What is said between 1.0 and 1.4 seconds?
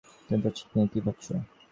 ভাবছ?